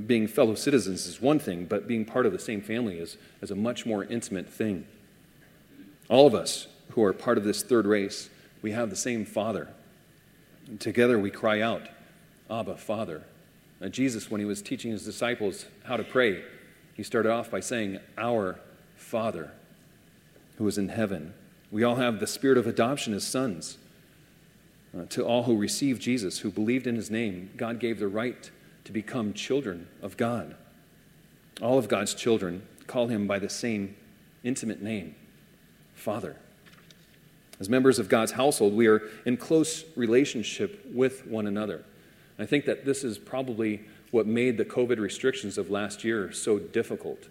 [0.06, 3.50] Being fellow citizens is one thing, but being part of the same family is, is
[3.50, 4.86] a much more intimate thing.
[6.08, 8.28] All of us who are part of this third race,
[8.60, 9.68] we have the same Father.
[10.78, 11.88] Together we cry out,
[12.50, 13.22] Abba, Father.
[13.80, 16.42] Now, Jesus, when he was teaching his disciples how to pray,
[16.94, 18.58] he started off by saying, Our
[18.96, 19.50] Father,
[20.56, 21.34] who is in heaven.
[21.70, 23.78] We all have the spirit of adoption as sons.
[24.96, 28.50] Uh, to all who received Jesus, who believed in his name, God gave the right
[28.84, 30.54] to become children of God.
[31.62, 33.96] All of God's children call him by the same
[34.44, 35.14] intimate name,
[35.94, 36.36] Father.
[37.58, 41.84] As members of God's household, we are in close relationship with one another.
[42.38, 46.58] I think that this is probably what made the COVID restrictions of last year so
[46.58, 47.28] difficult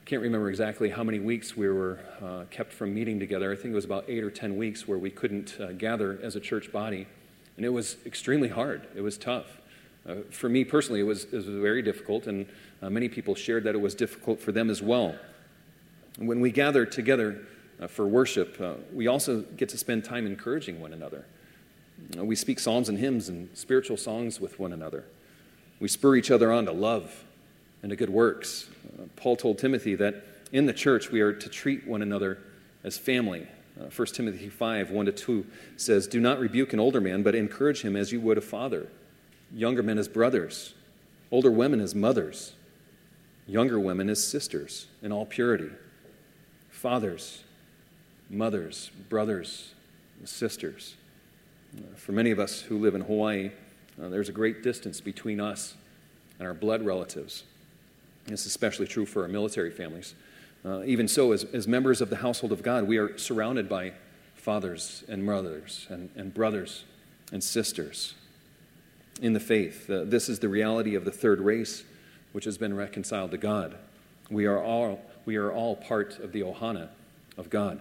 [0.00, 3.52] I can't remember exactly how many weeks we were uh, kept from meeting together.
[3.52, 6.34] I think it was about eight or ten weeks where we couldn't uh, gather as
[6.34, 7.06] a church body.
[7.56, 8.88] And it was extremely hard.
[8.96, 9.60] It was tough.
[10.08, 12.46] Uh, for me personally, it was, it was very difficult, and
[12.82, 15.14] uh, many people shared that it was difficult for them as well.
[16.16, 17.42] when we gather together
[17.80, 21.24] uh, for worship, uh, we also get to spend time encouraging one another.
[22.16, 25.04] We speak psalms and hymns and spiritual songs with one another.
[25.78, 27.24] We spur each other on to love
[27.82, 28.68] and to good works.
[28.98, 32.38] Uh, Paul told Timothy that in the church we are to treat one another
[32.84, 33.46] as family.
[33.80, 37.34] Uh, 1 Timothy 5 1 to 2 says, Do not rebuke an older man, but
[37.34, 38.88] encourage him as you would a father,
[39.52, 40.74] younger men as brothers,
[41.30, 42.52] older women as mothers,
[43.46, 45.70] younger women as sisters, in all purity.
[46.70, 47.44] Fathers,
[48.28, 49.74] mothers, brothers,
[50.24, 50.96] sisters.
[51.96, 53.50] For many of us who live in Hawaii,
[54.00, 55.74] uh, there's a great distance between us
[56.38, 57.44] and our blood relatives.
[58.26, 60.14] It's especially true for our military families.
[60.64, 63.92] Uh, even so, as, as members of the household of God, we are surrounded by
[64.34, 66.84] fathers and mothers and, and brothers
[67.32, 68.14] and sisters
[69.22, 69.88] in the faith.
[69.88, 71.84] Uh, this is the reality of the third race,
[72.32, 73.76] which has been reconciled to God.
[74.30, 76.88] We are all, we are all part of the ohana
[77.36, 77.80] of God.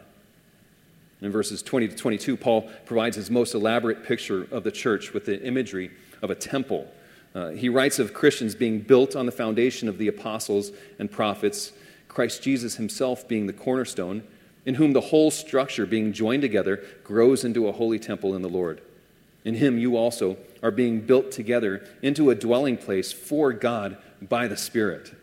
[1.22, 5.26] In verses 20 to 22, Paul provides his most elaborate picture of the church with
[5.26, 6.88] the imagery of a temple.
[7.36, 11.74] Uh, he writes of Christians being built on the foundation of the apostles and prophets,
[12.08, 14.24] Christ Jesus himself being the cornerstone,
[14.66, 18.50] in whom the whole structure, being joined together, grows into a holy temple in the
[18.50, 18.82] Lord.
[19.46, 24.48] In him you also are being built together into a dwelling place for God by
[24.48, 25.14] the Spirit.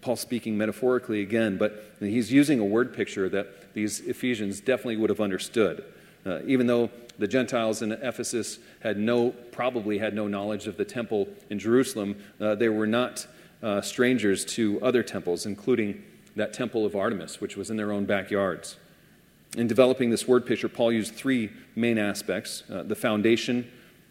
[0.00, 5.10] Paul speaking metaphorically again, but he's using a word picture that these Ephesians definitely would
[5.10, 5.84] have understood.
[6.24, 10.84] Uh, even though the Gentiles in Ephesus had no, probably had no knowledge of the
[10.84, 13.26] temple in Jerusalem, uh, they were not
[13.62, 16.02] uh, strangers to other temples, including
[16.36, 18.76] that temple of Artemis, which was in their own backyards.
[19.56, 23.70] In developing this word picture, Paul used three main aspects uh, the foundation,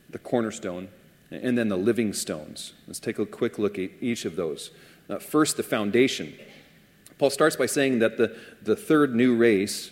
[0.10, 0.90] the cornerstone,
[1.32, 2.74] and then the living stones.
[2.88, 4.72] Let's take a quick look at each of those.
[5.10, 6.34] Uh, first, the foundation.
[7.22, 9.92] Paul starts by saying that the, the third new race,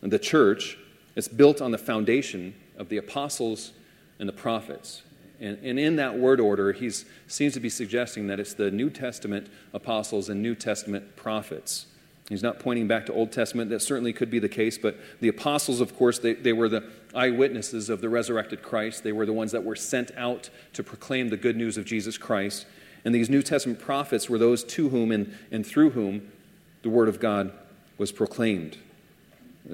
[0.00, 0.78] the church,
[1.14, 3.72] is built on the foundation of the apostles
[4.18, 5.02] and the prophets.
[5.38, 6.90] And, and in that word order, he
[7.26, 11.88] seems to be suggesting that it's the New Testament apostles and New Testament prophets.
[12.30, 13.68] He's not pointing back to Old Testament.
[13.68, 16.88] That certainly could be the case, but the apostles, of course, they, they were the
[17.14, 19.04] eyewitnesses of the resurrected Christ.
[19.04, 22.16] They were the ones that were sent out to proclaim the good news of Jesus
[22.16, 22.64] Christ.
[23.04, 26.32] And these New Testament prophets were those to whom and, and through whom
[26.82, 27.52] the Word of God
[27.98, 28.78] was proclaimed.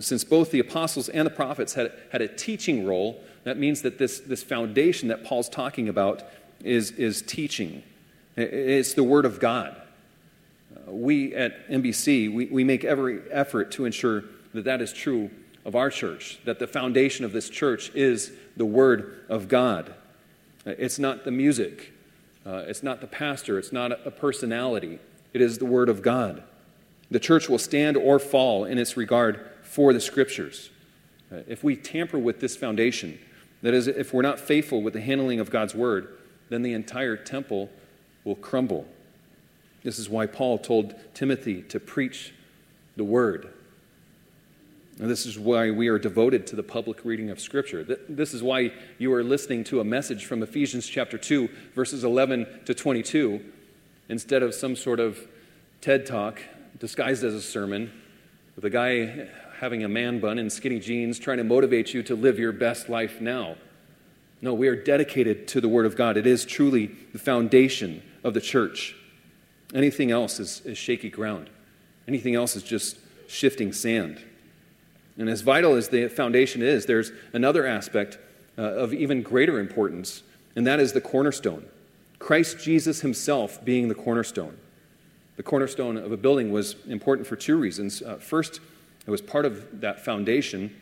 [0.00, 3.98] Since both the apostles and the prophets had, had a teaching role, that means that
[3.98, 6.22] this, this foundation that Paul's talking about
[6.62, 7.82] is, is teaching.
[8.36, 9.80] It's the Word of God.
[10.76, 15.30] Uh, we at NBC, we, we make every effort to ensure that that is true
[15.64, 19.94] of our church, that the foundation of this church is the Word of God.
[20.66, 21.92] It's not the music,
[22.46, 24.98] uh, it's not the pastor, it's not a personality,
[25.32, 26.42] it is the Word of God.
[27.10, 30.70] The church will stand or fall in its regard for the Scriptures.
[31.32, 33.18] Uh, if we tamper with this foundation,
[33.62, 36.08] that is, if we're not faithful with the handling of God's Word,
[36.48, 37.70] then the entire temple
[38.24, 38.86] will crumble.
[39.82, 42.34] This is why Paul told Timothy to preach
[42.96, 43.48] the Word.
[44.98, 47.84] And this is why we are devoted to the public reading of Scripture.
[48.08, 52.46] This is why you are listening to a message from Ephesians chapter 2, verses 11
[52.64, 53.40] to 22,
[54.08, 55.28] instead of some sort of
[55.80, 56.40] TED talk
[56.78, 57.92] disguised as a sermon
[58.54, 62.14] with a guy having a man bun and skinny jeans trying to motivate you to
[62.14, 63.56] live your best life now.
[64.40, 66.16] No, we are dedicated to the Word of God.
[66.16, 68.94] It is truly the foundation of the church.
[69.74, 71.50] Anything else is, is shaky ground,
[72.06, 74.22] anything else is just shifting sand.
[75.18, 78.18] And as vital as the foundation is, there's another aspect
[78.56, 80.22] uh, of even greater importance,
[80.54, 81.66] and that is the cornerstone.
[82.20, 84.56] Christ Jesus himself being the cornerstone.
[85.38, 88.03] The cornerstone of a building was important for two reasons.
[88.03, 88.59] Uh, first,
[89.07, 90.74] it was part of that foundation,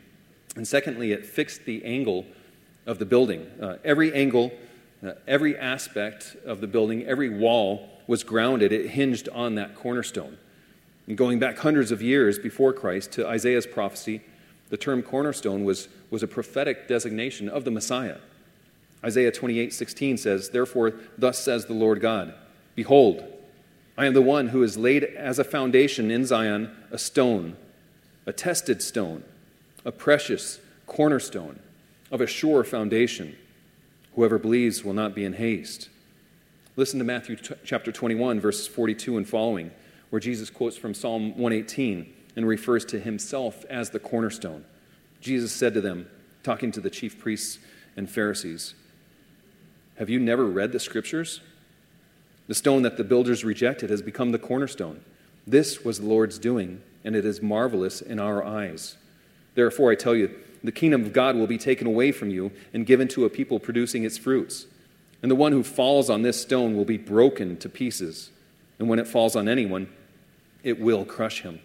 [0.57, 2.25] and secondly, it fixed the angle
[2.87, 3.47] of the building.
[3.61, 4.51] Uh, every angle,
[5.07, 10.39] uh, every aspect of the building, every wall was grounded, it hinged on that cornerstone.
[11.07, 14.23] And going back hundreds of years before Christ to Isaiah's prophecy,
[14.71, 18.17] the term cornerstone was, was a prophetic designation of the Messiah.
[19.05, 22.33] Isaiah 28 16 says, Therefore, thus says the Lord God,
[22.75, 23.36] Behold,
[23.99, 27.57] I am the one who has laid as a foundation in Zion a stone,
[28.27, 29.25] a tested stone,
[29.85, 31.61] a precious cornerstone
[32.11, 33.37] of a sure foundation.
[34.15, 35.89] Whoever believes will not be in haste.
[36.77, 39.71] Listen to Matthew t- chapter 21, verses 42 and following,
[40.11, 44.65] where Jesus quotes from Psalm 118 and refers to himself as the cornerstone.
[45.23, 46.07] Jesus said to them,
[46.43, 47.59] talking to the chief priests
[47.97, 48.75] and Pharisees,
[49.97, 51.41] Have you never read the scriptures?
[52.49, 55.01] The stone that the builders rejected has become the cornerstone.
[55.47, 58.97] This was the Lord's doing, and it is marvelous in our eyes.
[59.55, 62.87] Therefore, I tell you, the kingdom of God will be taken away from you and
[62.87, 64.67] given to a people producing its fruits.
[65.23, 68.31] And the one who falls on this stone will be broken to pieces.
[68.79, 69.89] And when it falls on anyone,
[70.63, 71.61] it will crush him.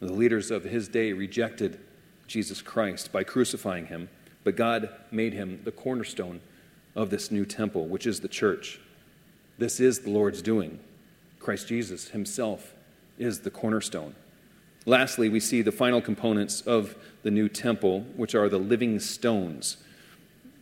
[0.00, 1.78] The leaders of his day rejected
[2.26, 4.08] Jesus Christ by crucifying him,
[4.42, 6.40] but God made him the cornerstone
[6.96, 8.80] of this new temple, which is the church.
[9.58, 10.78] This is the Lord's doing.
[11.38, 12.74] Christ Jesus himself
[13.18, 14.14] is the cornerstone.
[14.86, 19.76] Lastly, we see the final components of the new temple, which are the living stones.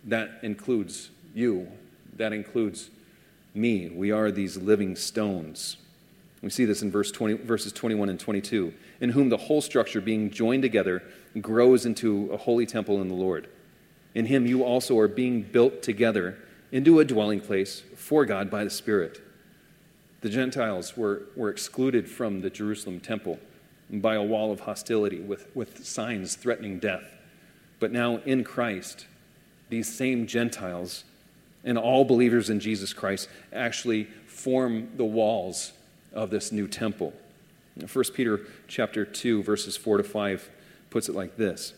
[0.04, 1.68] That includes you,
[2.16, 2.90] that includes
[3.54, 3.88] me.
[3.88, 5.76] We are these living stones.
[6.42, 10.00] We see this in verse 20, verses 21 and 22, in whom the whole structure,
[10.00, 11.02] being joined together,
[11.40, 13.48] grows into a holy temple in the Lord.
[14.14, 16.38] In him you also are being built together
[16.72, 19.20] into a dwelling place for God by the Spirit.
[20.20, 23.38] The Gentiles were, were excluded from the Jerusalem temple.
[23.92, 27.16] by a wall of hostility with, with signs threatening death.
[27.80, 29.06] But now in Christ,
[29.68, 31.04] these same Gentiles
[31.64, 35.72] and all believers in Jesus Christ actually form the walls
[36.12, 37.12] of this new temple.
[37.92, 40.50] 1 Peter chapter 2 verses 4 to 5
[40.90, 41.74] puts it like this.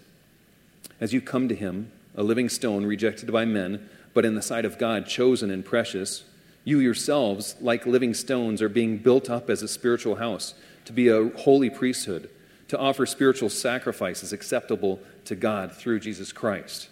[1.01, 4.65] As you come to him, a living stone rejected by men, but in the sight
[4.65, 6.25] of God chosen and precious,
[6.65, 10.55] you yourselves, like living stones, are being built up as a spiritual house,
[10.85, 12.31] to be a holy priesthood,
[12.69, 16.89] to offer spiritual sacrifices acceptable to God through Jesus Christ.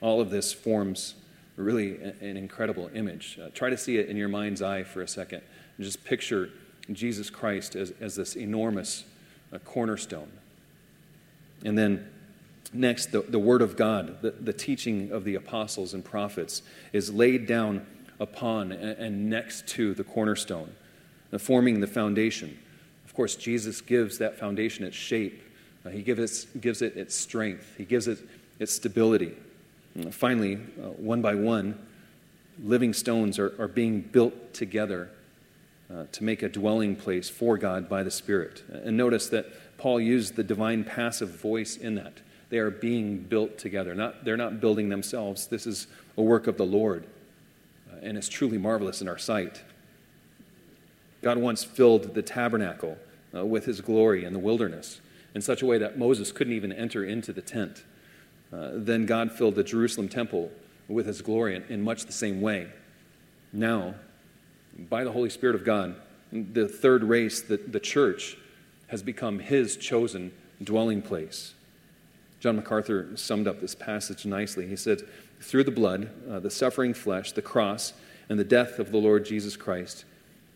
[0.00, 1.14] All of this forms
[1.56, 3.38] really an incredible image.
[3.42, 5.40] Uh, try to see it in your mind's eye for a second
[5.76, 6.50] and just picture
[6.92, 9.04] Jesus Christ as, as this enormous
[9.52, 10.30] uh, cornerstone.
[11.64, 12.08] And then
[12.72, 16.62] next, the, the Word of God, the, the teaching of the apostles and prophets,
[16.92, 17.86] is laid down
[18.20, 20.72] upon and, and next to the cornerstone,
[21.32, 22.58] uh, forming the foundation.
[23.04, 25.42] Of course, Jesus gives that foundation its shape,
[25.84, 28.18] uh, He gives it, gives it its strength, He gives it
[28.58, 29.34] its stability.
[29.94, 31.78] And finally, uh, one by one,
[32.62, 35.10] living stones are, are being built together
[35.92, 38.62] uh, to make a dwelling place for God by the Spirit.
[38.68, 39.46] And notice that
[39.76, 42.20] Paul used the divine passive voice in that.
[42.50, 43.94] They are being built together.
[43.94, 45.46] Not, they're not building themselves.
[45.46, 45.86] This is
[46.16, 47.06] a work of the Lord,
[47.90, 49.62] uh, and it's truly marvelous in our sight.
[51.22, 52.98] God once filled the tabernacle
[53.34, 55.00] uh, with his glory in the wilderness
[55.34, 57.84] in such a way that Moses couldn't even enter into the tent.
[58.52, 60.50] Uh, then God filled the Jerusalem temple
[60.86, 62.68] with his glory in, in much the same way.
[63.52, 63.94] Now,
[64.78, 65.96] by the Holy Spirit of God,
[66.32, 68.36] the third race, the, the church,
[68.88, 70.32] has become his chosen
[70.62, 71.54] dwelling place.
[72.44, 74.66] John MacArthur summed up this passage nicely.
[74.66, 75.00] He said,
[75.40, 77.94] Through the blood, uh, the suffering flesh, the cross,
[78.28, 80.04] and the death of the Lord Jesus Christ,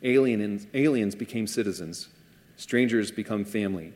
[0.02, 2.08] alien, aliens became citizens,
[2.58, 3.94] strangers become family,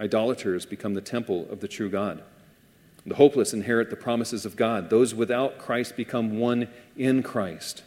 [0.00, 2.22] idolaters become the temple of the true God.
[3.04, 4.88] The hopeless inherit the promises of God.
[4.88, 7.82] Those without Christ become one in Christ.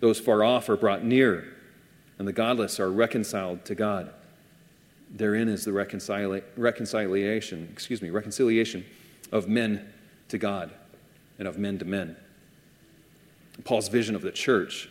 [0.00, 1.50] Those far off are brought near,
[2.18, 4.12] and the godless are reconciled to God.
[5.10, 8.84] Therein is the reconcili- reconciliation, excuse me, reconciliation
[9.32, 9.92] of men
[10.28, 10.70] to God
[11.38, 12.16] and of men to men.
[13.64, 14.88] Paul's vision of the church,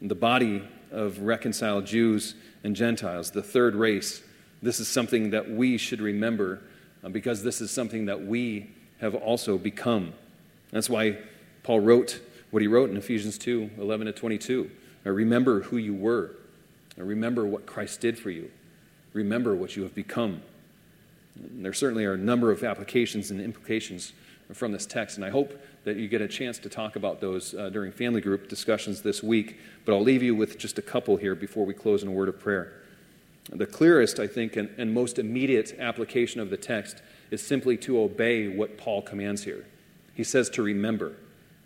[0.00, 4.22] the body of reconciled Jews and Gentiles, the third race,
[4.62, 6.60] this is something that we should remember
[7.02, 8.70] uh, because this is something that we
[9.00, 10.12] have also become.
[10.70, 11.18] That's why
[11.64, 12.20] Paul wrote
[12.50, 14.70] what he wrote in Ephesians 2 11 to 22.
[15.04, 16.30] Remember who you were,
[16.96, 18.50] remember what Christ did for you,
[19.12, 20.42] remember what you have become.
[21.36, 24.12] And there certainly are a number of applications and implications
[24.52, 27.54] from this text, and I hope that you get a chance to talk about those
[27.54, 29.58] uh, during family group discussions this week.
[29.84, 32.28] But I'll leave you with just a couple here before we close in a word
[32.28, 32.72] of prayer.
[33.50, 38.00] The clearest, I think, and, and most immediate application of the text is simply to
[38.00, 39.64] obey what Paul commands here.
[40.14, 41.16] He says to remember.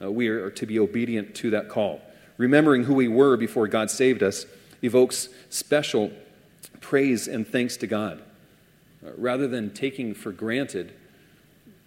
[0.01, 2.01] Uh, we are to be obedient to that call.
[2.39, 4.47] Remembering who we were before God saved us
[4.83, 6.13] evokes special
[6.81, 8.23] praise and thanks to God.
[9.05, 10.93] Uh, rather than taking for granted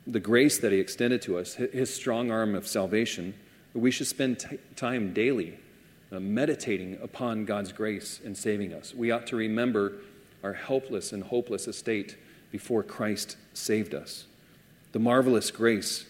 [0.06, 3.34] the grace that He extended to us, His strong arm of salvation,
[3.74, 5.60] we should spend t- time daily
[6.12, 8.94] uh, meditating upon God's grace in saving us.
[8.94, 9.94] We ought to remember
[10.44, 12.18] our helpless and hopeless estate
[12.52, 14.26] before Christ saved us.
[14.92, 16.06] The marvelous grace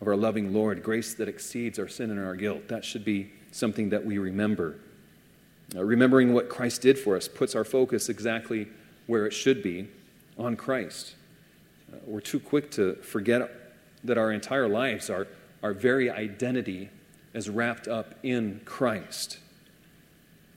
[0.00, 2.68] of our loving Lord, grace that exceeds our sin and our guilt.
[2.68, 4.76] That should be something that we remember.
[5.74, 8.68] Uh, remembering what Christ did for us puts our focus exactly
[9.06, 9.88] where it should be
[10.38, 11.14] on Christ.
[11.92, 13.50] Uh, we're too quick to forget
[14.04, 15.26] that our entire lives, our,
[15.62, 16.90] our very identity,
[17.34, 19.38] is wrapped up in Christ.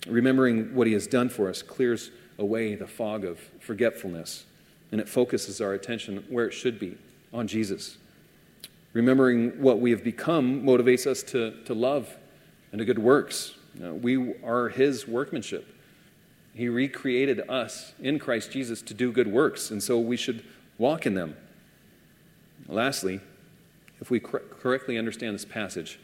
[0.07, 4.45] Remembering what He has done for us clears away the fog of forgetfulness,
[4.91, 6.97] and it focuses our attention where it should be
[7.33, 7.97] on Jesus.
[8.93, 12.15] Remembering what we have become motivates us to, to love
[12.71, 13.55] and to good works.
[13.83, 15.75] Uh, we are His workmanship.
[16.53, 20.43] He recreated us in Christ Jesus to do good works, and so we should
[20.77, 21.35] walk in them.
[22.67, 23.21] Lastly,
[24.01, 25.99] if we cor- correctly understand this passage,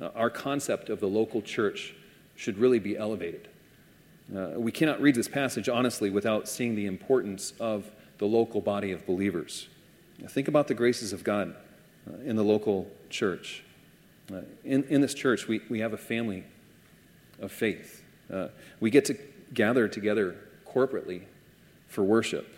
[0.00, 1.94] uh, our concept of the local church
[2.36, 3.48] should really be elevated.
[4.34, 8.92] Uh, we cannot read this passage honestly without seeing the importance of the local body
[8.92, 9.68] of believers.
[10.28, 11.54] Think about the graces of God
[12.08, 13.62] uh, in the local church.
[14.32, 16.44] Uh, in, in this church, we, we have a family
[17.40, 18.02] of faith.
[18.32, 18.48] Uh,
[18.80, 19.16] we get to
[19.54, 21.22] gather together corporately
[21.88, 22.54] for worship.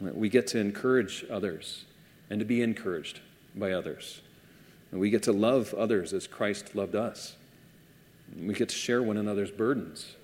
[0.00, 1.84] We get to encourage others
[2.30, 3.20] and to be encouraged
[3.54, 4.20] by others.
[4.90, 7.36] And we get to love others as Christ loved us.
[8.38, 10.16] We get to share one another's burdens.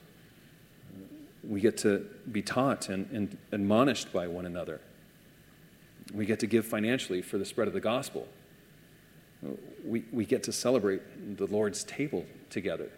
[1.43, 4.81] we get to be taught and, and admonished by one another.
[6.15, 8.29] We get to give financially for the spread of the gospel.
[9.85, 12.91] We, we get to celebrate the Lord's table together.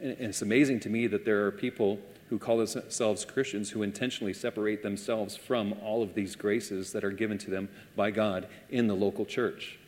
[0.00, 4.32] And it's amazing to me that there are people who call themselves Christians who intentionally
[4.32, 8.88] separate themselves from all of these graces that are given to them by God in
[8.88, 9.78] the local church.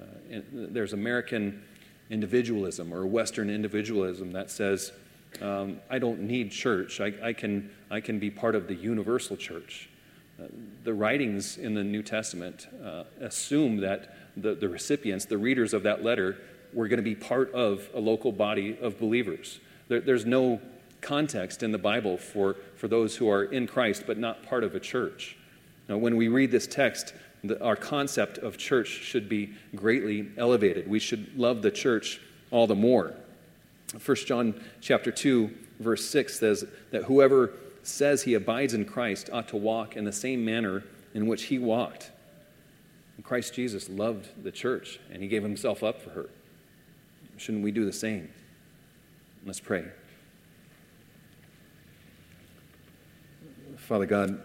[0.00, 0.04] Uh,
[0.52, 1.62] there's American
[2.10, 4.92] individualism or Western individualism that says,
[5.42, 7.00] um, I don't need church.
[7.00, 9.88] I, I, can, I can be part of the universal church.
[10.40, 10.46] Uh,
[10.84, 15.82] the writings in the New Testament uh, assume that the, the recipients, the readers of
[15.82, 16.38] that letter,
[16.72, 19.60] were going to be part of a local body of believers.
[19.88, 20.60] There, there's no
[21.00, 24.74] context in the Bible for, for those who are in Christ but not part of
[24.74, 25.36] a church.
[25.88, 30.88] Now, when we read this text, the, our concept of church should be greatly elevated.
[30.88, 33.14] We should love the church all the more.
[34.04, 35.50] 1 John chapter 2
[35.80, 37.50] verse 6 says that whoever
[37.82, 41.58] says he abides in Christ ought to walk in the same manner in which he
[41.58, 42.10] walked.
[43.16, 46.26] And Christ Jesus loved the church and he gave himself up for her.
[47.40, 48.28] Shouldn't we do the same?
[49.46, 49.86] Let's pray.
[53.78, 54.42] Father God,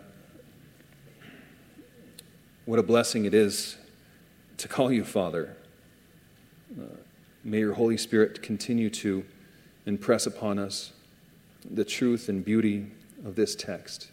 [2.64, 3.76] what a blessing it is
[4.60, 5.58] to call you Father.
[6.80, 6.86] Uh,
[7.44, 9.26] may your Holy Spirit continue to
[9.86, 10.94] impress upon us
[11.70, 12.88] the truth and beauty
[13.26, 14.10] of this text.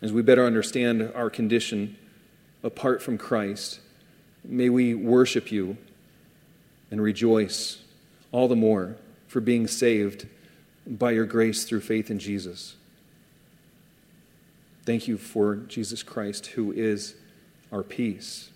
[0.00, 1.98] As we better understand our condition
[2.62, 3.80] apart from Christ,
[4.42, 5.76] may we worship you
[6.90, 7.82] and rejoice
[8.32, 10.26] all the more for being saved
[10.86, 12.76] by your grace through faith in Jesus.
[14.84, 17.14] Thank you for Jesus Christ, who is
[17.70, 18.50] our peace.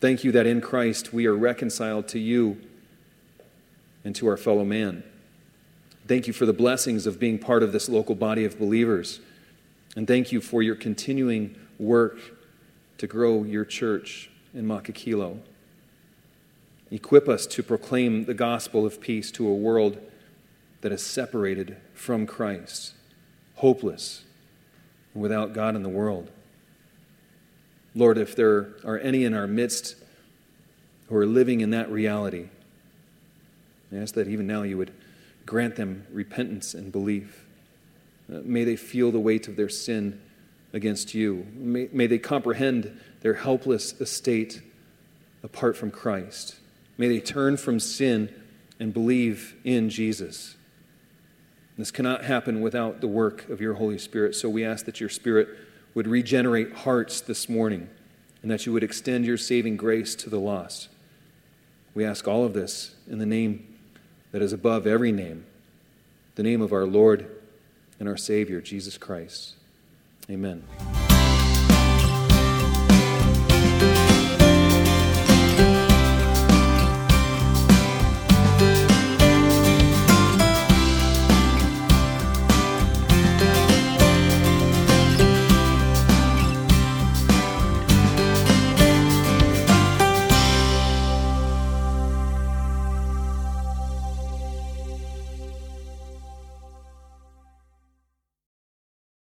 [0.00, 2.60] Thank you that in Christ we are reconciled to you
[4.04, 5.02] and to our fellow man.
[6.08, 9.20] Thank you for the blessings of being part of this local body of believers.
[9.96, 12.18] And thank you for your continuing work
[12.98, 15.38] to grow your church in Makakilo.
[16.92, 19.98] Equip us to proclaim the gospel of peace to a world
[20.82, 22.92] that is separated from Christ,
[23.54, 24.24] hopeless
[25.14, 26.30] and without God in the world.
[27.94, 29.96] Lord, if there are any in our midst
[31.08, 32.50] who are living in that reality,
[33.90, 34.92] I ask that even now you would
[35.46, 37.46] grant them repentance and belief.
[38.30, 40.20] Uh, may they feel the weight of their sin
[40.74, 41.46] against you.
[41.54, 44.60] May, may they comprehend their helpless estate
[45.42, 46.56] apart from Christ.
[47.02, 48.32] May they turn from sin
[48.78, 50.54] and believe in Jesus.
[51.76, 54.36] This cannot happen without the work of your Holy Spirit.
[54.36, 55.48] So we ask that your Spirit
[55.94, 57.90] would regenerate hearts this morning
[58.40, 60.90] and that you would extend your saving grace to the lost.
[61.92, 63.66] We ask all of this in the name
[64.30, 65.44] that is above every name,
[66.36, 67.28] the name of our Lord
[67.98, 69.56] and our Savior, Jesus Christ.
[70.30, 70.62] Amen.